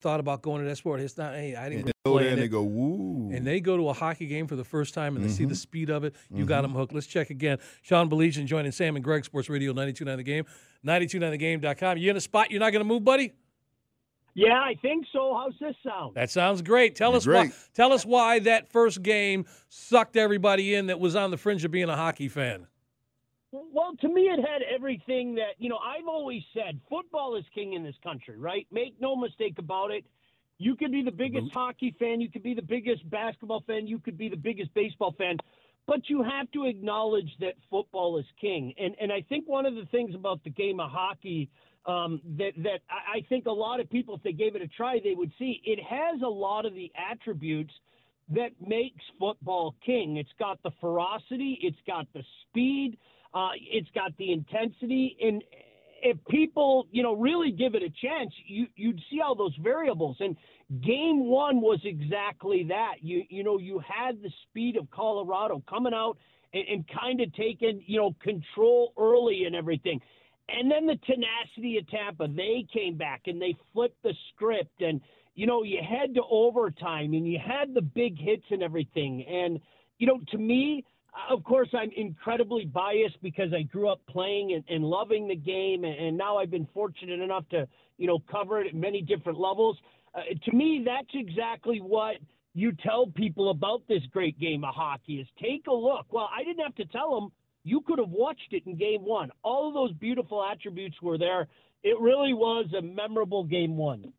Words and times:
thought 0.00 0.20
about 0.20 0.42
going 0.42 0.62
to 0.62 0.68
that 0.68 0.76
sport. 0.76 1.00
It's 1.00 1.16
not. 1.18 1.34
Hey, 1.34 1.54
I 1.56 1.68
didn't 1.68 1.86
And 1.86 1.92
go 2.04 2.12
go 2.12 2.18
there 2.20 2.28
and 2.30 2.38
it. 2.38 2.42
they 2.42 2.48
go, 2.48 2.62
woo. 2.62 3.30
and 3.32 3.46
they 3.46 3.60
go 3.60 3.76
to 3.76 3.88
a 3.88 3.92
hockey 3.92 4.26
game 4.26 4.46
for 4.46 4.56
the 4.56 4.64
first 4.64 4.94
time 4.94 5.16
and 5.16 5.24
they 5.24 5.28
see 5.28 5.44
Mhm. 5.44 5.48
the 5.50 5.54
speed 5.56 5.90
of 5.90 6.04
it, 6.04 6.14
you 6.32 6.44
got 6.46 6.62
them 6.62 6.72
hooked. 6.72 6.94
Let's 6.94 7.06
check 7.06 7.30
again. 7.30 7.58
Sean 7.82 8.08
Baligian 8.08 8.46
joining 8.46 8.72
Sam 8.72 8.94
and 8.96 9.04
Greg, 9.04 9.24
Sports 9.24 9.48
Radio 9.50 9.72
929 9.72 10.16
The 10.16 10.22
Game, 10.22 10.44
929thegame.com. 10.86 11.98
You 11.98 12.10
in 12.10 12.16
a 12.16 12.20
spot 12.20 12.50
you're 12.50 12.60
not 12.60 12.70
going 12.70 12.80
to 12.80 12.88
move, 12.88 13.04
buddy? 13.04 13.32
Yeah, 14.34 14.60
I 14.60 14.74
think 14.80 15.04
so. 15.12 15.34
How's 15.34 15.58
this 15.58 15.74
sound? 15.82 16.14
That 16.14 16.30
sounds 16.30 16.62
great. 16.62 16.94
Tell 16.94 17.16
us 17.16 17.24
Great. 17.24 17.48
why. 17.48 17.52
Tell 17.74 17.92
us 17.92 18.06
why 18.06 18.38
that 18.40 18.68
first 18.68 19.02
game 19.02 19.46
sucked 19.68 20.16
everybody 20.16 20.74
in 20.74 20.86
that 20.86 21.00
was 21.00 21.16
on 21.16 21.32
the 21.32 21.36
fringe 21.36 21.64
of 21.64 21.72
being 21.72 21.88
a 21.88 21.96
hockey 21.96 22.28
fan. 22.28 22.68
Well, 23.50 23.94
to 24.00 24.08
me, 24.08 24.22
it 24.22 24.40
had 24.40 24.62
everything 24.62 25.34
that, 25.36 25.52
you 25.58 25.70
know, 25.70 25.78
I've 25.78 26.06
always 26.06 26.42
said 26.52 26.80
football 26.88 27.36
is 27.36 27.44
king 27.54 27.72
in 27.72 27.82
this 27.82 27.94
country, 28.02 28.36
right? 28.36 28.66
Make 28.70 29.00
no 29.00 29.16
mistake 29.16 29.54
about 29.58 29.90
it. 29.90 30.04
You 30.58 30.76
could 30.76 30.90
be 30.90 31.02
the 31.02 31.12
biggest 31.12 31.52
hockey 31.52 31.94
fan, 31.98 32.20
you 32.20 32.30
could 32.30 32.42
be 32.42 32.52
the 32.52 32.62
biggest 32.62 33.08
basketball 33.08 33.62
fan, 33.66 33.86
you 33.86 34.00
could 34.00 34.18
be 34.18 34.28
the 34.28 34.36
biggest 34.36 34.74
baseball 34.74 35.14
fan, 35.16 35.36
but 35.86 36.08
you 36.08 36.22
have 36.22 36.50
to 36.50 36.66
acknowledge 36.66 37.30
that 37.40 37.54
football 37.70 38.18
is 38.18 38.26
king. 38.40 38.74
And 38.76 38.96
and 39.00 39.12
I 39.12 39.22
think 39.28 39.48
one 39.48 39.66
of 39.66 39.76
the 39.76 39.86
things 39.92 40.16
about 40.16 40.42
the 40.42 40.50
game 40.50 40.80
of 40.80 40.90
hockey 40.90 41.48
um, 41.86 42.20
that 42.36 42.52
that 42.58 42.80
I 42.90 43.18
I 43.18 43.20
think 43.28 43.46
a 43.46 43.52
lot 43.52 43.78
of 43.78 43.88
people, 43.88 44.16
if 44.16 44.22
they 44.24 44.32
gave 44.32 44.56
it 44.56 44.62
a 44.62 44.68
try, 44.68 44.98
they 45.02 45.14
would 45.14 45.32
see 45.38 45.62
it 45.64 45.78
has 45.82 46.20
a 46.22 46.28
lot 46.28 46.66
of 46.66 46.74
the 46.74 46.90
attributes 47.10 47.72
that 48.30 48.50
makes 48.60 49.02
football 49.18 49.76
king. 49.86 50.16
It's 50.16 50.28
got 50.40 50.60
the 50.64 50.72
ferocity, 50.80 51.58
it's 51.62 51.78
got 51.86 52.06
the 52.12 52.22
speed, 52.42 52.98
uh, 53.34 53.50
it's 53.60 53.88
got 53.94 54.16
the 54.18 54.32
intensity, 54.32 55.16
and 55.20 55.42
if 56.02 56.16
people, 56.28 56.86
you 56.90 57.02
know, 57.02 57.14
really 57.14 57.50
give 57.50 57.74
it 57.74 57.82
a 57.82 57.90
chance, 57.90 58.32
you 58.46 58.66
you'd 58.76 59.00
see 59.10 59.20
all 59.20 59.34
those 59.34 59.56
variables. 59.62 60.16
And 60.20 60.36
game 60.82 61.26
one 61.26 61.60
was 61.60 61.80
exactly 61.84 62.64
that. 62.68 62.96
You 63.00 63.24
you 63.28 63.42
know, 63.44 63.58
you 63.58 63.80
had 63.80 64.22
the 64.22 64.30
speed 64.48 64.76
of 64.76 64.90
Colorado 64.90 65.62
coming 65.68 65.94
out 65.94 66.16
and, 66.52 66.64
and 66.68 66.84
kind 66.88 67.20
of 67.20 67.34
taking, 67.34 67.82
you 67.86 67.98
know, 67.98 68.14
control 68.22 68.92
early 68.98 69.44
and 69.44 69.54
everything. 69.56 70.00
And 70.48 70.70
then 70.70 70.86
the 70.86 70.98
tenacity 71.04 71.76
of 71.78 71.88
Tampa, 71.90 72.26
they 72.28 72.66
came 72.72 72.96
back 72.96 73.22
and 73.26 73.40
they 73.40 73.54
flipped 73.72 74.02
the 74.02 74.14
script 74.32 74.80
and 74.80 75.00
you 75.38 75.46
know, 75.46 75.62
you 75.62 75.78
head 75.88 76.16
to 76.16 76.22
overtime 76.28 77.12
and 77.12 77.24
you 77.24 77.38
had 77.38 77.72
the 77.72 77.80
big 77.80 78.18
hits 78.18 78.42
and 78.50 78.60
everything. 78.60 79.24
And, 79.24 79.60
you 79.98 80.08
know, 80.08 80.18
to 80.32 80.36
me, 80.36 80.84
of 81.30 81.44
course, 81.44 81.68
I'm 81.72 81.90
incredibly 81.96 82.64
biased 82.64 83.20
because 83.22 83.52
I 83.52 83.62
grew 83.62 83.88
up 83.88 84.00
playing 84.08 84.52
and, 84.52 84.64
and 84.68 84.84
loving 84.84 85.28
the 85.28 85.36
game, 85.36 85.84
and, 85.84 86.16
now 86.16 86.38
I've 86.38 86.50
been 86.50 86.68
fortunate 86.74 87.20
enough 87.20 87.48
to, 87.50 87.66
you 87.96 88.06
know, 88.06 88.18
cover 88.30 88.60
it 88.60 88.68
at 88.68 88.74
many 88.74 89.02
different 89.02 89.38
levels. 89.38 89.76
Uh, 90.14 90.20
to 90.44 90.56
me, 90.56 90.82
that's 90.84 91.08
exactly 91.14 91.78
what 91.80 92.16
you 92.54 92.72
tell 92.82 93.06
people 93.06 93.50
about 93.50 93.82
this 93.88 94.02
great 94.12 94.38
game 94.38 94.64
of 94.64 94.74
hockey: 94.74 95.20
is 95.20 95.26
take 95.40 95.66
a 95.66 95.74
look. 95.74 96.06
Well, 96.10 96.28
I 96.36 96.44
didn't 96.44 96.62
have 96.62 96.74
to 96.76 96.84
tell 96.86 97.20
them. 97.20 97.30
You 97.64 97.82
could 97.82 97.98
have 97.98 98.08
watched 98.08 98.52
it 98.52 98.62
in 98.66 98.76
game 98.76 99.02
one. 99.02 99.30
All 99.42 99.68
of 99.68 99.74
those 99.74 99.92
beautiful 99.98 100.42
attributes 100.42 100.96
were 101.02 101.18
there. 101.18 101.48
It 101.82 102.00
really 102.00 102.32
was 102.32 102.66
a 102.76 102.80
memorable 102.80 103.44
game 103.44 103.76
one. 103.76 104.12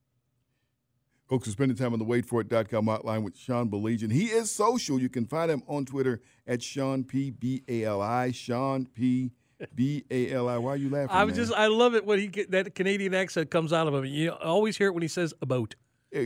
Folks 1.30 1.47
are 1.47 1.52
spending 1.52 1.77
time 1.77 1.94
on 1.94 1.99
the 1.99 2.05
waitforit.com 2.05 2.88
hotline 2.88 3.22
with 3.22 3.38
Sean 3.38 3.69
Baligian. 3.69 4.11
He 4.11 4.25
is 4.25 4.49
social. 4.49 4.99
You 4.99 5.09
can 5.09 5.25
find 5.25 5.52
him 5.52 5.61
on 5.67 5.85
Twitter 5.85 6.22
at 6.47 6.63
Sean 6.63 7.03
P 7.03 7.30
B 7.30 7.61
A 7.67 7.83
L 7.83 8.02
I. 8.02 8.31
Sean 8.31 8.88
P 8.88 9.31
B 9.75 10.03
A 10.09 10.31
L 10.31 10.50
I. 10.50 10.57
Why 10.57 10.72
are 10.72 10.75
you 10.75 10.89
laughing? 10.89 11.16
I 11.16 11.23
was 11.25 11.38
man? 11.38 11.45
just, 11.45 11.55
I 11.55 11.67
love 11.67 11.94
it 11.94 12.03
when 12.03 12.17
he 12.17 12.25
get, 12.25 12.50
that 12.50 12.73
Canadian 12.73 13.13
accent 13.13 13.52
comes 13.52 13.72
out 13.72 13.88
of 13.88 13.94
him. 13.94 14.05
You 14.05 14.31
always 14.31 14.75
hear 14.75 14.88
it 14.88 14.94
when 14.94 15.03
he 15.03 15.07
says 15.07 15.31
about. 15.39 15.75
I 16.16 16.25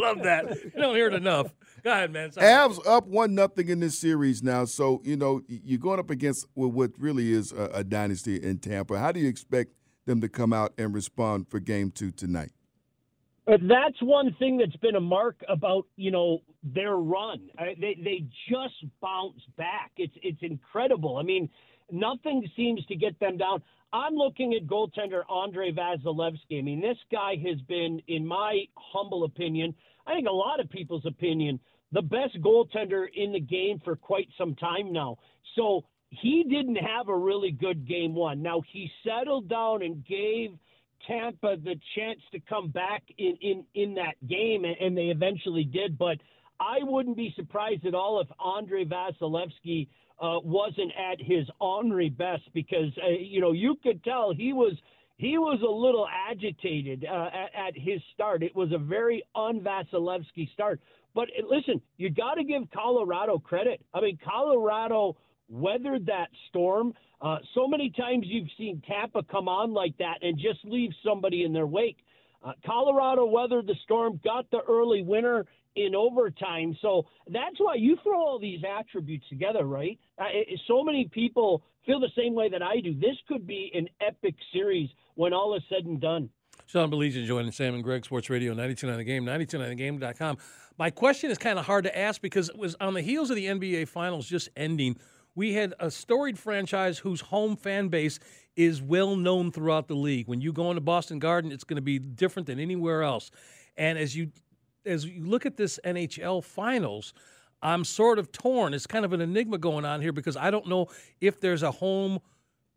love 0.00 0.22
that. 0.22 0.58
You 0.64 0.80
don't 0.80 0.94
hear 0.94 1.08
it 1.08 1.12
enough. 1.12 1.52
Go 1.84 1.92
ahead, 1.92 2.10
man. 2.10 2.32
Sorry. 2.32 2.46
Avs 2.46 2.78
up 2.86 3.06
one 3.06 3.34
nothing 3.34 3.68
in 3.68 3.80
this 3.80 3.98
series 3.98 4.42
now. 4.42 4.64
So 4.64 5.02
you 5.04 5.18
know 5.18 5.42
you're 5.48 5.78
going 5.78 6.00
up 6.00 6.08
against 6.08 6.46
what 6.54 6.92
really 6.98 7.30
is 7.30 7.52
a, 7.52 7.70
a 7.74 7.84
dynasty 7.84 8.42
in 8.42 8.56
Tampa. 8.56 8.98
How 8.98 9.12
do 9.12 9.20
you 9.20 9.28
expect 9.28 9.74
them 10.06 10.22
to 10.22 10.30
come 10.30 10.54
out 10.54 10.72
and 10.78 10.94
respond 10.94 11.50
for 11.50 11.60
Game 11.60 11.90
Two 11.90 12.10
tonight? 12.10 12.52
That's 13.46 14.00
one 14.02 14.34
thing 14.40 14.58
that's 14.58 14.76
been 14.76 14.96
a 14.96 15.00
mark 15.00 15.36
about 15.48 15.86
you 15.96 16.10
know 16.10 16.40
their 16.64 16.96
run. 16.96 17.48
They 17.58 17.96
they 18.02 18.24
just 18.48 18.74
bounce 19.00 19.40
back. 19.56 19.92
It's 19.96 20.14
it's 20.22 20.42
incredible. 20.42 21.16
I 21.16 21.22
mean, 21.22 21.48
nothing 21.90 22.48
seems 22.56 22.84
to 22.86 22.96
get 22.96 23.18
them 23.20 23.36
down. 23.36 23.62
I'm 23.92 24.14
looking 24.14 24.54
at 24.54 24.66
goaltender 24.66 25.22
Andre 25.28 25.70
Vasilevskiy. 25.70 26.58
I 26.58 26.62
mean, 26.62 26.80
this 26.80 26.98
guy 27.12 27.36
has 27.46 27.60
been, 27.62 28.02
in 28.08 28.26
my 28.26 28.64
humble 28.76 29.24
opinion, 29.24 29.74
I 30.06 30.14
think 30.14 30.26
a 30.28 30.32
lot 30.32 30.58
of 30.58 30.68
people's 30.68 31.06
opinion, 31.06 31.60
the 31.92 32.02
best 32.02 32.36
goaltender 32.42 33.06
in 33.14 33.32
the 33.32 33.40
game 33.40 33.80
for 33.84 33.94
quite 33.94 34.28
some 34.36 34.56
time 34.56 34.92
now. 34.92 35.18
So 35.54 35.84
he 36.10 36.44
didn't 36.50 36.76
have 36.76 37.08
a 37.08 37.16
really 37.16 37.52
good 37.52 37.86
game 37.86 38.14
one. 38.14 38.42
Now 38.42 38.60
he 38.72 38.90
settled 39.04 39.48
down 39.48 39.82
and 39.82 40.04
gave 40.04 40.50
Tampa 41.06 41.56
the 41.62 41.78
chance 41.94 42.20
to 42.32 42.40
come 42.40 42.68
back 42.70 43.02
in 43.18 43.36
in 43.40 43.64
in 43.74 43.94
that 43.94 44.14
game, 44.28 44.64
and, 44.64 44.96
they 44.96 45.06
eventually 45.06 45.64
did. 45.64 45.96
But 45.98 46.18
I 46.60 46.78
wouldn't 46.82 47.16
be 47.16 47.32
surprised 47.36 47.86
at 47.86 47.94
all 47.94 48.20
if 48.20 48.28
Andre 48.38 48.84
Vasilevskiy 48.84 49.88
uh, 50.20 50.40
wasn't 50.42 50.92
at 50.98 51.20
his 51.20 51.46
Henri 51.60 52.08
best 52.08 52.42
because 52.54 52.92
uh, 53.04 53.10
you 53.10 53.40
know 53.40 53.52
you 53.52 53.76
could 53.82 54.02
tell 54.04 54.32
he 54.34 54.52
was 54.52 54.74
he 55.16 55.38
was 55.38 55.60
a 55.62 55.70
little 55.70 56.06
agitated 56.28 57.06
uh, 57.10 57.28
at, 57.32 57.68
at 57.68 57.74
his 57.78 58.00
start. 58.14 58.42
It 58.42 58.54
was 58.54 58.72
a 58.72 58.78
very 58.78 59.22
un-Vasilevskiy 59.34 60.52
start. 60.52 60.80
But 61.14 61.28
uh, 61.28 61.46
listen, 61.48 61.80
you 61.96 62.10
got 62.10 62.34
to 62.34 62.44
give 62.44 62.62
Colorado 62.72 63.38
credit. 63.38 63.80
I 63.94 64.00
mean, 64.00 64.18
Colorado 64.22 65.16
weathered 65.48 66.06
that 66.06 66.28
storm. 66.48 66.92
Uh, 67.20 67.38
so 67.54 67.66
many 67.66 67.90
times 67.90 68.24
you've 68.26 68.48
seen 68.58 68.82
Tampa 68.86 69.22
come 69.22 69.48
on 69.48 69.72
like 69.72 69.96
that 69.98 70.16
and 70.22 70.36
just 70.36 70.64
leave 70.64 70.90
somebody 71.04 71.44
in 71.44 71.52
their 71.52 71.66
wake. 71.66 71.98
Uh, 72.44 72.52
Colorado 72.64 73.24
weathered 73.26 73.66
the 73.66 73.74
storm, 73.84 74.20
got 74.22 74.50
the 74.50 74.60
early 74.68 75.02
winner 75.02 75.46
in 75.74 75.94
overtime. 75.94 76.76
So 76.80 77.06
that's 77.28 77.58
why 77.58 77.74
you 77.74 77.96
throw 78.02 78.18
all 78.18 78.38
these 78.38 78.60
attributes 78.64 79.28
together, 79.28 79.64
right? 79.64 79.98
Uh, 80.18 80.24
it, 80.32 80.60
so 80.66 80.82
many 80.82 81.08
people 81.12 81.62
feel 81.84 82.00
the 82.00 82.10
same 82.16 82.34
way 82.34 82.48
that 82.48 82.62
I 82.62 82.80
do. 82.80 82.94
This 82.94 83.16
could 83.28 83.46
be 83.46 83.70
an 83.74 83.88
epic 84.00 84.34
series 84.52 84.88
when 85.14 85.32
all 85.32 85.54
is 85.56 85.62
said 85.68 85.86
and 85.86 86.00
done. 86.00 86.30
Sean 86.66 86.90
Baligian 86.90 87.26
joining 87.26 87.52
Sam 87.52 87.74
and 87.74 87.84
Greg 87.84 88.04
Sports 88.04 88.28
Radio 88.28 88.50
929 88.52 88.98
The 88.98 89.04
Game, 89.04 89.24
929thegame.com. 89.24 90.38
My 90.78 90.90
question 90.90 91.30
is 91.30 91.38
kind 91.38 91.58
of 91.58 91.66
hard 91.66 91.84
to 91.84 91.96
ask 91.96 92.20
because 92.20 92.48
it 92.48 92.56
was 92.56 92.74
on 92.80 92.94
the 92.94 93.02
heels 93.02 93.30
of 93.30 93.36
the 93.36 93.46
NBA 93.46 93.88
Finals 93.88 94.26
just 94.26 94.48
ending. 94.56 94.98
We 95.36 95.52
had 95.52 95.74
a 95.78 95.90
storied 95.90 96.38
franchise 96.38 96.98
whose 96.98 97.20
home 97.20 97.56
fan 97.56 97.88
base 97.88 98.18
is 98.56 98.82
well 98.82 99.14
known 99.14 99.52
throughout 99.52 99.86
the 99.86 99.94
league. 99.94 100.26
When 100.26 100.40
you 100.40 100.52
go 100.52 100.70
into 100.70 100.80
Boston 100.80 101.18
Garden, 101.18 101.52
it's 101.52 101.62
going 101.62 101.76
to 101.76 101.82
be 101.82 101.98
different 101.98 102.46
than 102.46 102.58
anywhere 102.58 103.02
else. 103.02 103.30
And 103.76 103.98
as 103.98 104.16
you 104.16 104.32
as 104.86 105.04
you 105.04 105.24
look 105.24 105.44
at 105.46 105.56
this 105.56 105.78
NHL 105.84 106.42
Finals, 106.42 107.12
I'm 107.62 107.84
sort 107.84 108.18
of 108.18 108.32
torn. 108.32 108.72
It's 108.72 108.86
kind 108.86 109.04
of 109.04 109.12
an 109.12 109.20
enigma 109.20 109.58
going 109.58 109.84
on 109.84 110.00
here 110.00 110.12
because 110.12 110.36
I 110.36 110.50
don't 110.50 110.68
know 110.68 110.86
if 111.20 111.40
there's 111.40 111.62
a 111.62 111.70
home 111.70 112.20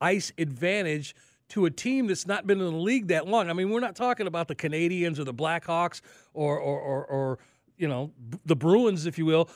ice 0.01 0.33
advantage 0.37 1.15
to 1.49 1.65
a 1.65 1.71
team 1.71 2.07
that's 2.07 2.27
not 2.27 2.45
been 2.45 2.59
in 2.59 2.65
the 2.65 2.77
league 2.77 3.07
that 3.07 3.27
long. 3.27 3.49
I 3.49 3.53
mean, 3.53 3.69
we're 3.69 3.79
not 3.79 3.95
talking 3.95 4.27
about 4.27 4.47
the 4.47 4.55
Canadiens 4.55 5.17
or 5.17 5.23
the 5.23 5.33
Blackhawks 5.33 6.01
or 6.33 6.59
or 6.59 6.79
or, 6.79 7.05
or 7.05 7.39
you 7.79 7.87
know 7.87 8.11
the 8.45 8.55
Bruins, 8.55 9.05
if 9.05 9.17
you 9.17 9.25
will. 9.25 9.49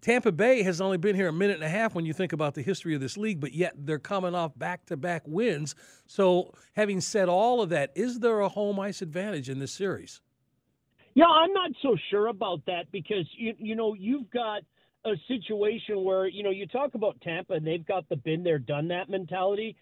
Tampa 0.00 0.32
Bay 0.32 0.62
has 0.62 0.80
only 0.80 0.96
been 0.96 1.14
here 1.14 1.28
a 1.28 1.32
minute 1.32 1.56
and 1.56 1.64
a 1.64 1.68
half 1.68 1.94
when 1.94 2.06
you 2.06 2.14
think 2.14 2.32
about 2.32 2.54
the 2.54 2.62
history 2.62 2.94
of 2.94 3.00
this 3.00 3.18
league, 3.18 3.40
but 3.40 3.52
yet 3.52 3.74
they're 3.76 3.98
coming 3.98 4.34
off 4.34 4.58
back-to-back 4.58 5.22
wins. 5.26 5.74
So, 6.06 6.54
having 6.74 7.02
said 7.02 7.28
all 7.28 7.60
of 7.60 7.68
that, 7.68 7.92
is 7.94 8.20
there 8.20 8.40
a 8.40 8.48
home 8.48 8.80
ice 8.80 9.02
advantage 9.02 9.50
in 9.50 9.58
this 9.58 9.72
series? 9.72 10.22
Yeah, 11.14 11.26
I'm 11.26 11.52
not 11.52 11.70
so 11.82 11.96
sure 12.10 12.28
about 12.28 12.64
that 12.66 12.90
because 12.90 13.26
you 13.36 13.54
you 13.58 13.76
know 13.76 13.94
you've 13.94 14.30
got 14.30 14.62
a 15.04 15.12
situation 15.28 16.02
where 16.02 16.26
you 16.26 16.42
know 16.42 16.50
you 16.50 16.66
talk 16.66 16.94
about 16.94 17.20
Tampa 17.20 17.54
and 17.54 17.66
they've 17.66 17.86
got 17.86 18.08
the 18.08 18.16
been 18.16 18.42
there 18.42 18.58
done 18.58 18.88
that 18.88 19.08
mentality. 19.08 19.76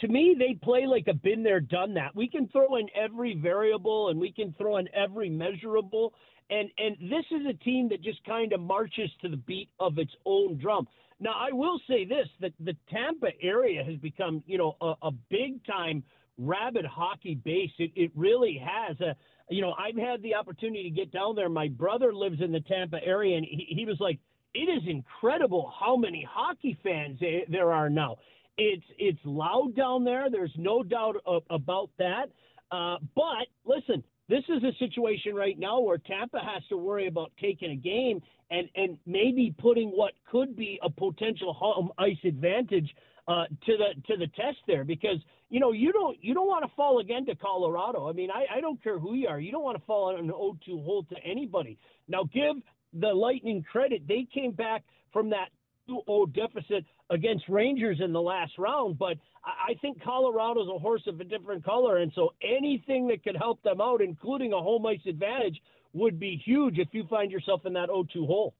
To 0.00 0.08
me, 0.08 0.36
they 0.38 0.54
play 0.62 0.86
like 0.86 1.08
a 1.08 1.14
been 1.14 1.42
there 1.42 1.60
done 1.60 1.94
that. 1.94 2.14
We 2.14 2.28
can 2.28 2.48
throw 2.48 2.76
in 2.76 2.88
every 2.94 3.34
variable 3.34 4.08
and 4.08 4.20
we 4.20 4.32
can 4.32 4.54
throw 4.56 4.76
in 4.76 4.88
every 4.94 5.28
measurable, 5.28 6.14
and 6.50 6.70
and 6.78 6.96
this 7.10 7.24
is 7.30 7.46
a 7.48 7.64
team 7.64 7.88
that 7.88 8.02
just 8.02 8.24
kind 8.24 8.52
of 8.52 8.60
marches 8.60 9.10
to 9.22 9.28
the 9.28 9.36
beat 9.36 9.68
of 9.80 9.98
its 9.98 10.12
own 10.24 10.58
drum. 10.58 10.86
Now, 11.20 11.32
I 11.36 11.52
will 11.52 11.80
say 11.88 12.04
this: 12.04 12.28
that 12.40 12.52
the 12.60 12.76
Tampa 12.90 13.28
area 13.42 13.82
has 13.84 13.96
become 13.96 14.42
you 14.46 14.58
know 14.58 14.76
a, 14.80 14.94
a 15.02 15.10
big 15.10 15.64
time 15.66 16.04
rabid 16.38 16.84
hockey 16.84 17.34
base. 17.34 17.72
It 17.78 17.90
it 17.96 18.12
really 18.14 18.62
has 18.64 19.00
a 19.00 19.16
you 19.50 19.60
know, 19.60 19.74
I've 19.78 19.96
had 19.96 20.22
the 20.22 20.34
opportunity 20.34 20.84
to 20.84 20.90
get 20.90 21.12
down 21.12 21.36
there. 21.36 21.48
My 21.48 21.68
brother 21.68 22.14
lives 22.14 22.40
in 22.40 22.52
the 22.52 22.60
Tampa 22.60 22.98
area, 23.04 23.36
and 23.36 23.44
he, 23.44 23.66
he 23.68 23.84
was 23.84 23.98
like, 24.00 24.18
"It 24.54 24.70
is 24.70 24.82
incredible 24.86 25.72
how 25.78 25.96
many 25.96 26.26
hockey 26.28 26.78
fans 26.82 27.18
there 27.48 27.72
are 27.72 27.90
now. 27.90 28.16
It's 28.56 28.84
it's 28.98 29.18
loud 29.24 29.74
down 29.76 30.04
there. 30.04 30.30
There's 30.30 30.54
no 30.56 30.82
doubt 30.82 31.16
about 31.50 31.90
that. 31.98 32.26
Uh, 32.70 32.96
but 33.14 33.46
listen, 33.64 34.02
this 34.28 34.44
is 34.48 34.62
a 34.62 34.72
situation 34.78 35.34
right 35.34 35.58
now 35.58 35.80
where 35.80 35.98
Tampa 35.98 36.38
has 36.38 36.62
to 36.68 36.76
worry 36.76 37.06
about 37.08 37.32
taking 37.40 37.72
a 37.72 37.76
game 37.76 38.22
and 38.50 38.68
and 38.74 38.98
maybe 39.06 39.54
putting 39.58 39.88
what 39.90 40.12
could 40.30 40.56
be 40.56 40.78
a 40.82 40.90
potential 40.90 41.52
home 41.52 41.90
ice 41.98 42.16
advantage 42.24 42.94
uh, 43.28 43.44
to 43.66 43.76
the 43.76 44.00
to 44.06 44.16
the 44.16 44.26
test 44.28 44.58
there 44.66 44.84
because 44.84 45.18
you 45.50 45.60
know 45.60 45.72
you 45.72 45.92
don't 45.92 46.16
you 46.22 46.32
don't 46.32 46.46
want 46.46 46.64
to 46.64 46.70
fall 46.76 47.00
again 47.00 47.26
to 47.26 47.34
Colorado. 47.34 48.08
I 48.08 48.12
mean 48.12 48.30
I, 48.30 48.58
I 48.58 48.60
don't 48.60 48.82
care 48.82 48.98
who 48.98 49.14
you 49.14 49.28
are. 49.28 49.40
You 49.40 49.52
don't 49.52 49.64
want 49.64 49.78
to 49.78 49.84
fall 49.84 50.14
on 50.14 50.18
an 50.18 50.28
0-2 50.28 50.84
hole 50.84 51.04
to 51.10 51.16
anybody. 51.24 51.78
Now 52.08 52.24
give 52.32 52.56
the 52.92 53.08
Lightning 53.08 53.64
credit. 53.70 54.06
They 54.06 54.26
came 54.32 54.52
back 54.52 54.84
from 55.12 55.30
that 55.30 55.48
2-0 55.88 56.32
deficit 56.34 56.84
against 57.10 57.48
Rangers 57.48 58.00
in 58.02 58.12
the 58.12 58.20
last 58.20 58.52
round, 58.58 58.98
but 58.98 59.16
I 59.44 59.74
think 59.82 60.02
Colorado's 60.02 60.68
a 60.74 60.78
horse 60.78 61.02
of 61.06 61.20
a 61.20 61.24
different 61.24 61.64
color, 61.64 61.98
and 61.98 62.10
so 62.14 62.30
anything 62.42 63.06
that 63.08 63.22
could 63.22 63.36
help 63.36 63.62
them 63.62 63.80
out, 63.80 64.00
including 64.00 64.52
a 64.52 64.58
home 64.58 64.86
ice 64.86 65.00
advantage, 65.06 65.60
would 65.92 66.18
be 66.18 66.40
huge 66.44 66.78
if 66.78 66.88
you 66.92 67.06
find 67.08 67.30
yourself 67.30 67.66
in 67.66 67.72
that 67.74 67.88
0-2 67.88 68.26
hole. 68.26 68.54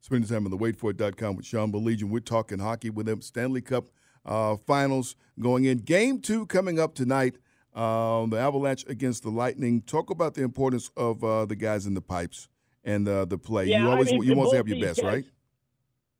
Spending 0.00 0.28
time 0.28 0.44
on 0.44 0.50
the 0.50 0.56
waitforit.com 0.56 1.36
with 1.36 1.44
Sean 1.44 1.72
Baligian. 1.72 2.10
We're 2.10 2.20
talking 2.20 2.60
hockey 2.60 2.88
with 2.88 3.06
them. 3.06 3.20
Stanley 3.20 3.60
Cup 3.60 3.86
uh, 4.24 4.56
finals 4.56 5.16
going 5.40 5.64
in. 5.64 5.78
Game 5.78 6.20
two 6.20 6.46
coming 6.46 6.78
up 6.78 6.94
tonight. 6.94 7.36
Um, 7.74 8.30
the 8.30 8.38
Avalanche 8.38 8.84
against 8.88 9.24
the 9.24 9.30
Lightning. 9.30 9.82
Talk 9.82 10.10
about 10.10 10.34
the 10.34 10.42
importance 10.42 10.90
of 10.96 11.22
uh, 11.24 11.46
the 11.46 11.56
guys 11.56 11.84
in 11.84 11.94
the 11.94 12.00
pipes 12.00 12.48
and 12.84 13.08
uh, 13.08 13.24
the 13.24 13.38
play. 13.38 13.66
Yeah, 13.66 13.82
you 13.82 13.90
always 13.90 14.08
I 14.08 14.12
mean, 14.12 14.22
you 14.22 14.34
want 14.36 14.50
to 14.50 14.56
have 14.56 14.68
your 14.68 14.80
best, 14.80 15.02
guys- 15.02 15.12
right? 15.12 15.24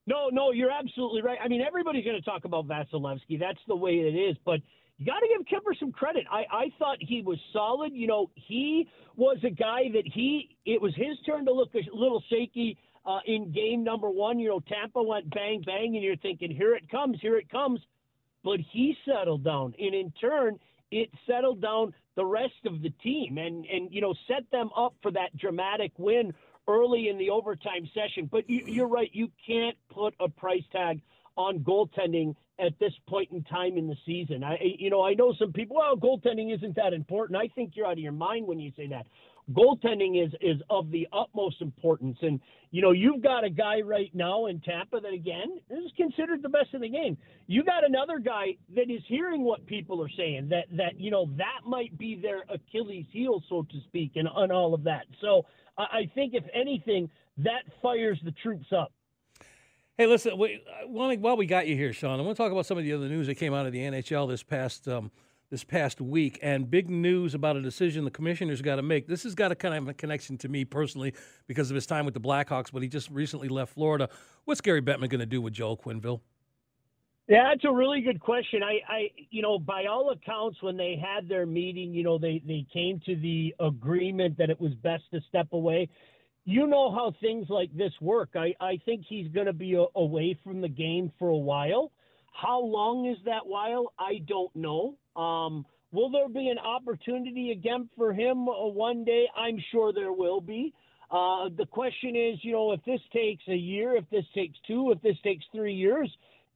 No, 0.08 0.30
no, 0.32 0.52
you're 0.52 0.70
absolutely 0.70 1.20
right. 1.20 1.36
I 1.44 1.48
mean, 1.48 1.60
everybody's 1.60 2.02
going 2.02 2.16
to 2.16 2.22
talk 2.22 2.46
about 2.46 2.66
Vasilevskiy. 2.66 3.38
That's 3.38 3.58
the 3.68 3.76
way 3.76 3.90
it 3.90 4.16
is. 4.16 4.38
But 4.42 4.60
you 4.96 5.04
got 5.04 5.18
to 5.18 5.28
give 5.28 5.46
Kuemper 5.46 5.78
some 5.78 5.92
credit. 5.92 6.24
I, 6.32 6.44
I 6.50 6.72
thought 6.78 6.96
he 6.98 7.20
was 7.20 7.38
solid. 7.52 7.92
You 7.92 8.06
know, 8.06 8.30
he 8.34 8.88
was 9.16 9.36
a 9.44 9.50
guy 9.50 9.90
that 9.92 10.04
he, 10.06 10.56
it 10.64 10.80
was 10.80 10.94
his 10.96 11.18
turn 11.26 11.44
to 11.44 11.52
look 11.52 11.74
a 11.74 11.80
little 11.94 12.22
shaky 12.30 12.78
uh, 13.04 13.18
in 13.26 13.52
game 13.52 13.84
number 13.84 14.08
one. 14.08 14.38
You 14.38 14.48
know, 14.48 14.60
Tampa 14.60 15.02
went 15.02 15.28
bang, 15.28 15.62
bang, 15.66 15.94
and 15.94 16.02
you're 16.02 16.16
thinking, 16.16 16.50
here 16.50 16.74
it 16.74 16.88
comes, 16.88 17.18
here 17.20 17.36
it 17.36 17.50
comes. 17.50 17.78
But 18.42 18.60
he 18.72 18.96
settled 19.04 19.44
down. 19.44 19.74
And 19.78 19.94
in 19.94 20.10
turn, 20.18 20.58
it 20.90 21.10
settled 21.26 21.60
down 21.60 21.92
the 22.16 22.24
rest 22.24 22.64
of 22.64 22.80
the 22.80 22.90
team 23.02 23.36
and, 23.36 23.66
and 23.66 23.92
you 23.92 24.00
know, 24.00 24.14
set 24.26 24.50
them 24.50 24.70
up 24.74 24.94
for 25.02 25.10
that 25.12 25.36
dramatic 25.36 25.92
win 25.98 26.32
early 26.68 27.08
in 27.08 27.18
the 27.18 27.30
overtime 27.30 27.88
session. 27.94 28.28
But 28.30 28.48
you, 28.48 28.62
you're 28.66 28.88
right, 28.88 29.10
you 29.12 29.30
can't 29.46 29.76
put 29.92 30.14
a 30.20 30.28
price 30.28 30.62
tag 30.70 31.00
on 31.36 31.60
goaltending 31.60 32.34
at 32.58 32.78
this 32.78 32.92
point 33.08 33.30
in 33.30 33.42
time 33.44 33.78
in 33.78 33.86
the 33.86 33.96
season. 34.04 34.44
I, 34.44 34.58
you 34.78 34.90
know, 34.90 35.02
I 35.02 35.14
know 35.14 35.32
some 35.38 35.52
people. 35.52 35.76
Well, 35.76 35.96
goaltending 35.96 36.54
isn't 36.54 36.76
that 36.76 36.92
important. 36.92 37.38
I 37.38 37.48
think 37.48 37.72
you're 37.74 37.86
out 37.86 37.92
of 37.92 37.98
your 37.98 38.12
mind 38.12 38.46
when 38.46 38.58
you 38.58 38.72
say 38.76 38.88
that. 38.88 39.06
Goaltending 39.52 40.22
is 40.24 40.32
is 40.40 40.60
of 40.68 40.90
the 40.90 41.08
utmost 41.12 41.62
importance, 41.62 42.18
and 42.20 42.38
you 42.70 42.82
know 42.82 42.92
you've 42.92 43.22
got 43.22 43.44
a 43.44 43.50
guy 43.50 43.80
right 43.80 44.10
now 44.14 44.46
in 44.46 44.60
Tampa 44.60 45.00
that 45.00 45.12
again 45.12 45.58
is 45.70 45.90
considered 45.96 46.42
the 46.42 46.48
best 46.48 46.74
in 46.74 46.82
the 46.82 46.88
game. 46.88 47.16
You 47.46 47.64
got 47.64 47.84
another 47.84 48.18
guy 48.18 48.56
that 48.74 48.90
is 48.90 49.02
hearing 49.06 49.42
what 49.42 49.64
people 49.66 50.02
are 50.02 50.10
saying 50.16 50.48
that 50.50 50.66
that 50.76 51.00
you 51.00 51.10
know 51.10 51.30
that 51.36 51.60
might 51.66 51.96
be 51.96 52.14
their 52.20 52.44
Achilles 52.50 53.06
heel, 53.10 53.42
so 53.48 53.62
to 53.62 53.80
speak, 53.86 54.12
and 54.16 54.28
on 54.28 54.50
all 54.50 54.74
of 54.74 54.84
that. 54.84 55.06
So 55.20 55.46
I, 55.78 55.82
I 55.82 56.10
think 56.14 56.34
if 56.34 56.44
anything, 56.54 57.08
that 57.38 57.62
fires 57.80 58.18
the 58.24 58.32
troops 58.32 58.66
up. 58.76 58.92
Hey, 59.96 60.06
listen, 60.06 60.38
we, 60.38 60.62
uh, 60.84 60.86
while 60.86 61.36
we 61.36 61.46
got 61.46 61.66
you 61.66 61.74
here, 61.74 61.92
Sean, 61.92 62.20
I 62.20 62.22
want 62.22 62.36
to 62.36 62.42
talk 62.42 62.52
about 62.52 62.66
some 62.66 62.78
of 62.78 62.84
the 62.84 62.92
other 62.92 63.08
news 63.08 63.26
that 63.26 63.34
came 63.34 63.52
out 63.52 63.66
of 63.66 63.72
the 63.72 63.80
NHL 63.80 64.28
this 64.28 64.44
past 64.44 64.86
um, 64.86 65.10
this 65.50 65.64
past 65.64 66.00
week, 66.00 66.38
and 66.42 66.70
big 66.70 66.90
news 66.90 67.34
about 67.34 67.56
a 67.56 67.62
decision 67.62 68.04
the 68.04 68.10
commissioner's 68.10 68.60
got 68.60 68.76
to 68.76 68.82
make. 68.82 69.06
This 69.06 69.22
has 69.22 69.34
got 69.34 69.50
a 69.50 69.54
kind 69.54 69.74
of 69.74 69.88
a 69.88 69.94
connection 69.94 70.36
to 70.38 70.48
me 70.48 70.64
personally 70.64 71.14
because 71.46 71.70
of 71.70 71.74
his 71.74 71.86
time 71.86 72.04
with 72.04 72.14
the 72.14 72.20
Blackhawks, 72.20 72.70
but 72.72 72.82
he 72.82 72.88
just 72.88 73.10
recently 73.10 73.48
left 73.48 73.74
Florida. 73.74 74.08
What's 74.44 74.60
Gary 74.60 74.82
Bettman 74.82 75.08
going 75.08 75.20
to 75.20 75.26
do 75.26 75.40
with 75.40 75.54
Joel 75.54 75.78
Quenneville? 75.78 76.20
Yeah, 77.28 77.50
that's 77.50 77.64
a 77.64 77.72
really 77.72 78.00
good 78.00 78.20
question. 78.20 78.62
I, 78.62 78.78
I, 78.88 79.10
you 79.30 79.42
know, 79.42 79.58
by 79.58 79.84
all 79.84 80.10
accounts, 80.10 80.62
when 80.62 80.78
they 80.78 80.96
had 80.96 81.28
their 81.28 81.44
meeting, 81.44 81.92
you 81.92 82.02
know, 82.02 82.16
they 82.16 82.42
they 82.46 82.66
came 82.72 83.00
to 83.04 83.16
the 83.16 83.54
agreement 83.60 84.38
that 84.38 84.48
it 84.48 84.58
was 84.58 84.72
best 84.74 85.04
to 85.12 85.20
step 85.28 85.48
away. 85.52 85.90
You 86.46 86.66
know 86.66 86.90
how 86.90 87.12
things 87.20 87.48
like 87.50 87.70
this 87.76 87.92
work. 88.00 88.30
I, 88.34 88.54
I 88.60 88.80
think 88.86 89.04
he's 89.06 89.28
going 89.28 89.44
to 89.44 89.52
be 89.52 89.74
a, 89.74 89.84
away 89.94 90.38
from 90.42 90.62
the 90.62 90.68
game 90.68 91.12
for 91.18 91.28
a 91.28 91.36
while. 91.36 91.92
How 92.32 92.60
long 92.60 93.04
is 93.04 93.18
that 93.26 93.46
while? 93.46 93.92
I 93.98 94.22
don't 94.26 94.54
know. 94.56 94.96
Um, 95.18 95.66
will 95.92 96.10
there 96.10 96.28
be 96.28 96.48
an 96.48 96.58
opportunity 96.58 97.50
again 97.50 97.88
for 97.96 98.12
him 98.12 98.48
uh, 98.48 98.66
one 98.66 99.04
day? 99.04 99.26
I'm 99.36 99.58
sure 99.72 99.92
there 99.92 100.12
will 100.12 100.40
be. 100.40 100.72
Uh, 101.10 101.48
the 101.56 101.66
question 101.66 102.14
is, 102.14 102.38
you 102.42 102.52
know, 102.52 102.72
if 102.72 102.84
this 102.84 103.00
takes 103.12 103.42
a 103.48 103.56
year, 103.56 103.96
if 103.96 104.04
this 104.10 104.24
takes 104.34 104.56
two, 104.66 104.92
if 104.92 105.00
this 105.02 105.16
takes 105.24 105.44
three 105.52 105.74
years, 105.74 106.10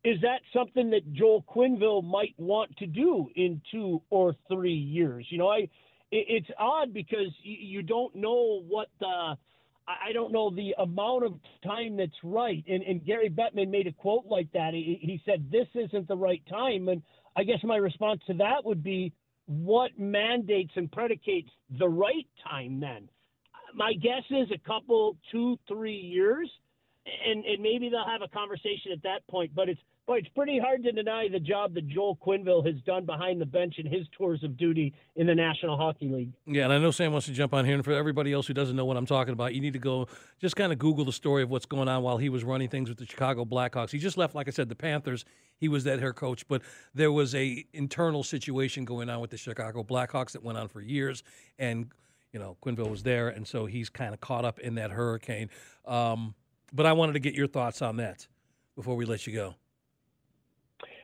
is 0.05 0.21
that 0.21 0.41
something 0.53 0.91
that 0.91 1.13
Joel 1.13 1.45
Quenneville 1.55 2.05
might 2.05 2.35
want 2.37 2.77
to 2.79 2.87
do 2.87 3.29
in 3.35 3.63
two 3.71 4.03
or 4.11 4.37
three 4.49 4.75
years? 4.75 5.27
You 5.31 5.39
know, 5.39 5.49
I 5.49 5.69
it, 6.11 6.27
it's 6.29 6.51
odd 6.59 6.93
because 6.93 7.33
you, 7.43 7.83
don't 7.83 8.15
know 8.15 8.63
what 8.69 8.89
the 9.01 9.37
I 9.89 10.13
don't 10.13 10.33
know 10.33 10.51
the 10.55 10.75
amount 10.79 11.25
of 11.25 11.35
time 11.65 11.97
that's 11.97 12.13
right. 12.23 12.63
And, 12.69 12.83
and 12.83 13.05
Gary 13.05 13.31
Bettman 13.31 13.71
made 13.71 13.87
a 13.87 13.93
quote 13.93 14.27
like 14.27 14.53
that. 14.53 14.75
He, 14.75 14.99
he 15.01 15.21
said, 15.25 15.51
"This 15.51 15.67
isn't 15.75 16.09
the 16.09 16.17
right 16.17 16.43
time." 16.49 16.89
And 16.89 17.03
I 17.37 17.45
guess 17.45 17.59
my 17.63 17.77
response 17.77 18.21
to 18.27 18.35
that 18.35 18.65
would 18.65 18.83
be, 18.83 19.13
what 19.47 19.91
mandates 19.99 20.73
and 20.77 20.91
predicates 20.91 21.51
the 21.79 21.89
right 21.89 22.27
time 22.49 22.81
then? 22.81 23.09
My 23.75 23.93
guess 23.95 24.23
is 24.31 24.49
a 24.53 24.59
couple, 24.67 25.17
two, 25.31 25.59
three 25.67 25.97
years, 25.97 26.51
and 27.27 27.45
and 27.45 27.61
maybe 27.63 27.89
they'll 27.89 28.07
have 28.07 28.23
a 28.23 28.29
conversation 28.29 28.93
at 28.93 29.03
that 29.03 29.27
point. 29.29 29.55
But 29.55 29.69
it's 29.69 29.81
boy, 30.07 30.19
it's 30.19 30.29
pretty 30.29 30.59
hard 30.59 30.83
to 30.83 30.93
deny 30.93 31.29
the 31.29 31.39
job 31.39 31.75
that 31.75 31.87
Joel 31.89 32.17
Quenneville 32.17 32.67
has 32.67 32.81
done 32.83 33.07
behind 33.07 33.41
the 33.41 33.47
bench 33.47 33.77
in 33.79 33.87
his 33.87 34.07
tours 34.17 34.43
of 34.43 34.57
duty 34.57 34.93
in 35.17 35.27
the 35.27 35.35
National 35.35 35.77
Hockey 35.77 36.09
League. 36.09 36.33
Yeah, 36.47 36.65
and 36.65 36.73
I 36.73 36.79
know 36.79 36.91
Sam 36.91 37.13
wants 37.13 37.27
to 37.27 37.33
jump 37.33 37.55
on 37.55 37.65
here. 37.65 37.75
And 37.75 37.85
for 37.85 37.93
everybody 37.93 38.33
else 38.33 38.47
who 38.47 38.55
doesn't 38.55 38.77
know 38.77 38.85
what 38.85 38.97
I'm 38.97 39.07
talking 39.07 39.33
about, 39.33 39.55
you 39.55 39.61
need 39.61 39.73
to 39.75 39.79
go 39.79 40.09
just 40.41 40.57
kind 40.57 40.73
of 40.73 40.79
Google 40.79 41.05
the 41.05 41.13
story 41.13 41.43
of 41.43 41.51
what's 41.51 41.67
going 41.67 41.89
on 41.89 42.03
while 42.03 42.19
he 42.19 42.29
was 42.29 42.45
running 42.45 42.69
things 42.69 42.89
with 42.89 42.99
the 42.99 43.07
Chicago 43.07 43.45
Blackhawks. 43.45 43.91
He 43.91 43.99
just 43.99 44.17
left, 44.17 44.35
like 44.35 44.49
I 44.49 44.51
said, 44.51 44.69
the 44.69 44.75
Panthers. 44.75 45.25
He 45.57 45.69
was 45.69 45.85
that 45.85 46.01
head 46.01 46.17
coach, 46.17 46.47
but 46.49 46.63
there 46.93 47.13
was 47.13 47.35
a 47.37 47.65
internal 47.73 48.25
situation 48.25 48.85
going 48.85 49.09
on 49.09 49.21
with 49.21 49.31
the 49.31 49.37
Chicago 49.37 49.85
Blackhawks 49.85 50.33
that 50.33 50.43
went 50.43 50.59
on 50.59 50.67
for 50.67 50.81
years, 50.81 51.23
and 51.57 51.93
you 52.33 52.41
know 52.41 52.57
Quenneville 52.65 52.91
was 52.91 53.05
there, 53.05 53.29
and 53.29 53.47
so 53.47 53.67
he's 53.67 53.89
kind 53.89 54.13
of 54.13 54.21
caught 54.21 54.45
up 54.45 54.59
in 54.59 54.75
that 54.75 54.91
hurricane. 54.91 55.51
Um, 55.85 56.35
but 56.73 56.85
I 56.85 56.93
wanted 56.95 57.13
to 57.13 57.21
get 57.21 57.35
your 57.35 57.47
thoughts 57.47 57.81
on 57.81 57.99
that 57.99 58.27
before 58.75 58.97
we 58.97 59.05
let 59.05 59.25
you 59.25 59.35
go. 59.35 59.55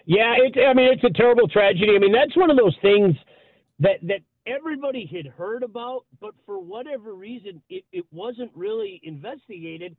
Yeah, 0.08 0.36
it, 0.38 0.58
I 0.66 0.72
mean 0.72 0.90
it's 0.90 1.04
a 1.04 1.10
terrible 1.10 1.46
tragedy. 1.48 1.94
I 1.94 1.98
mean 1.98 2.12
that's 2.12 2.34
one 2.34 2.50
of 2.50 2.56
those 2.56 2.74
things 2.80 3.14
that 3.78 3.98
that 4.04 4.20
everybody 4.46 5.04
had 5.04 5.26
heard 5.26 5.62
about, 5.62 6.06
but 6.18 6.32
for 6.46 6.58
whatever 6.58 7.12
reason 7.12 7.60
it, 7.68 7.84
it 7.92 8.06
wasn't 8.10 8.50
really 8.54 9.02
investigated. 9.04 9.94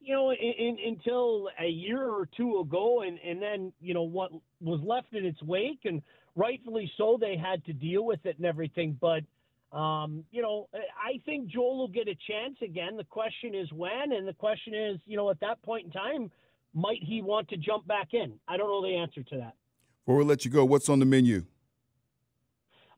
You 0.00 0.12
know, 0.12 0.32
in, 0.32 0.36
in, 0.58 0.76
until 0.88 1.48
a 1.60 1.68
year 1.68 2.02
or 2.02 2.28
two 2.36 2.58
ago, 2.58 3.02
and 3.02 3.16
and 3.24 3.40
then 3.40 3.72
you 3.80 3.94
know 3.94 4.02
what 4.02 4.32
was 4.60 4.80
left 4.82 5.14
in 5.14 5.24
its 5.24 5.40
wake, 5.44 5.82
and 5.84 6.02
rightfully 6.34 6.90
so, 6.96 7.16
they 7.18 7.36
had 7.36 7.64
to 7.66 7.72
deal 7.72 8.04
with 8.04 8.26
it 8.26 8.36
and 8.38 8.44
everything. 8.46 8.98
But 9.00 9.22
um, 9.70 10.24
you 10.32 10.42
know, 10.42 10.68
I 10.74 11.20
think 11.24 11.46
Joel 11.46 11.78
will 11.78 11.88
get 11.88 12.08
a 12.08 12.16
chance 12.26 12.56
again. 12.60 12.96
The 12.96 13.04
question 13.04 13.54
is 13.54 13.72
when, 13.72 14.10
and 14.10 14.26
the 14.26 14.32
question 14.32 14.74
is, 14.74 14.98
you 15.06 15.16
know, 15.16 15.30
at 15.30 15.38
that 15.40 15.62
point 15.62 15.86
in 15.86 15.92
time, 15.92 16.32
might 16.74 17.02
he 17.02 17.22
want 17.22 17.48
to 17.48 17.56
jump 17.56 17.86
back 17.86 18.08
in? 18.12 18.34
I 18.48 18.56
don't 18.56 18.68
know 18.68 18.82
the 18.82 18.96
answer 18.96 19.22
to 19.22 19.36
that. 19.38 19.54
Before 20.04 20.18
we 20.18 20.24
let 20.24 20.44
you 20.44 20.50
go, 20.50 20.64
what's 20.64 20.88
on 20.88 20.98
the 20.98 21.06
menu? 21.06 21.44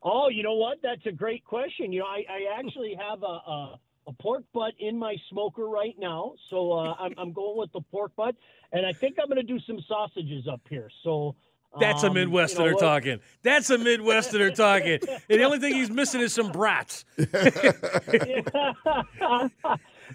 Oh, 0.03 0.29
you 0.29 0.43
know 0.43 0.55
what? 0.55 0.79
That's 0.83 1.05
a 1.05 1.11
great 1.11 1.43
question. 1.45 1.91
You 1.91 1.99
know, 2.01 2.05
I, 2.05 2.23
I 2.29 2.59
actually 2.59 2.95
have 2.99 3.23
a, 3.23 3.25
a, 3.25 3.79
a 4.07 4.13
pork 4.13 4.43
butt 4.53 4.73
in 4.79 4.97
my 4.97 5.15
smoker 5.29 5.67
right 5.67 5.95
now, 5.97 6.33
so 6.49 6.71
uh, 6.73 6.95
I'm, 6.99 7.13
I'm 7.17 7.33
going 7.33 7.57
with 7.57 7.71
the 7.73 7.81
pork 7.91 8.15
butt, 8.15 8.35
and 8.71 8.85
I 8.85 8.93
think 8.93 9.17
I'm 9.21 9.27
going 9.27 9.45
to 9.45 9.53
do 9.53 9.59
some 9.65 9.79
sausages 9.87 10.47
up 10.51 10.61
here. 10.69 10.89
So. 11.03 11.35
That's 11.79 12.01
a 12.03 12.07
um, 12.07 12.17
you 12.17 12.25
know 12.25 12.31
Midwesterner 12.31 12.79
talking. 12.79 13.19
That's 13.43 13.69
a 13.69 13.77
Midwesterner 13.77 14.55
talking. 14.55 14.99
And 15.29 15.39
the 15.41 15.43
only 15.43 15.59
thing 15.59 15.75
he's 15.75 15.91
missing 15.91 16.21
is 16.21 16.33
some 16.33 16.51
brats. 16.51 17.03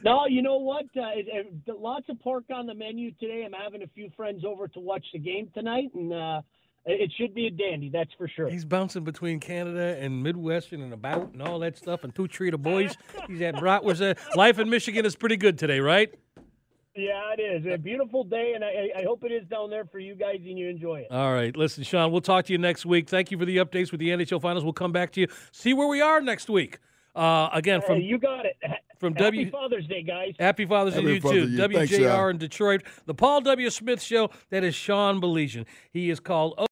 no, 0.05 0.27
you 0.27 0.43
know 0.43 0.57
what? 0.59 0.85
Uh, 0.97 1.11
it, 1.15 1.27
it, 1.67 1.79
lots 1.81 2.09
of 2.09 2.21
pork 2.21 2.45
on 2.55 2.67
the 2.67 2.75
menu 2.75 3.13
today. 3.21 3.45
I'm 3.47 3.53
having 3.53 3.83
a 3.83 3.87
few 3.89 4.11
friends 4.17 4.45
over 4.45 4.69
to 4.69 4.81
watch 4.81 5.05
the 5.13 5.19
game 5.19 5.49
tonight, 5.55 5.91
and 5.95 6.13
uh, 6.13 6.41
it 6.87 7.03
it 7.03 7.13
should 7.17 7.35
be 7.35 7.47
a 7.47 7.51
dandy. 7.51 7.91
That's 7.93 8.11
for 8.19 8.29
sure. 8.29 8.49
He's 8.49 8.65
bouncing 8.65 9.05
between 9.05 9.41
Canada 9.41 9.97
and 10.01 10.23
Midwestern 10.23 10.83
and 10.83 10.93
about 10.93 11.33
and 11.33 11.43
all 11.43 11.59
that 11.61 11.77
stuff 11.77 12.05
and 12.05 12.15
two 12.15 12.27
treat 12.29 12.55
of 12.55 12.63
boys. 12.63 12.95
He's 13.29 13.41
at 13.43 13.55
bratwurst. 13.57 14.11
Uh, 14.11 14.37
Life 14.37 14.59
in 14.59 14.69
Michigan 14.71 15.07
is 15.07 15.15
pretty 15.17 15.37
good 15.37 15.59
today, 15.59 15.81
right? 15.81 16.13
Yeah, 16.95 17.33
it 17.39 17.41
is 17.41 17.73
a 17.73 17.79
beautiful 17.79 18.23
day, 18.23 18.53
and 18.55 18.63
I, 18.63 18.91
I 19.01 19.05
hope 19.05 19.25
it 19.25 19.33
is 19.33 19.49
down 19.49 19.71
there 19.71 19.87
for 19.87 19.99
you 19.99 20.15
guys, 20.15 20.41
and 20.45 20.59
you 20.59 20.69
enjoy 20.69 21.01
it. 21.01 21.07
All 21.11 21.33
right. 21.33 21.57
Listen, 21.57 21.85
Sean, 21.85 22.13
we'll 22.13 22.21
talk 22.21 22.45
to 22.47 22.53
you 22.53 22.59
next 22.59 22.85
week. 22.85 23.09
Thank 23.09 23.31
you 23.31 23.39
for 23.39 23.47
the 23.47 23.57
updates 23.57 23.91
with 23.93 24.01
the 24.01 24.11
NHL 24.11 24.43
Finals. 24.43 24.63
We'll 24.63 24.75
come 24.75 24.93
back 24.93 25.11
to 25.13 25.21
you, 25.23 25.29
see 25.53 25.73
where 25.73 25.89
we 25.89 26.03
are 26.03 26.21
next 26.21 26.51
week 26.51 26.81
Uh, 27.15 27.49
again, 27.55 27.81
from 27.81 27.97
Hey, 27.97 28.03
you 28.03 28.19
got 28.19 28.45
it. 28.45 28.57
from 29.03 29.15
Happy 29.17 29.45
W. 29.45 29.51
Father's 29.51 29.87
Day, 29.89 30.03
guys. 30.03 30.35
Happy 30.39 30.65
Father's 30.65 30.95
Day 30.95 31.03
to 31.03 31.15
you 31.15 31.21
too. 31.21 31.57
Day. 31.57 31.75
Thanks, 31.75 31.93
WJR 31.93 32.31
in 32.31 32.39
Detroit. 32.39 32.83
The 33.05 33.15
Paul 33.15 33.41
W. 33.41 33.69
Smith 33.69 34.01
Show. 34.01 34.31
That 34.51 34.63
is 34.63 34.77
Sean 34.77 35.21
Baligian. 35.21 35.67
He 35.91 36.09
is 36.09 36.21
called 36.21 36.55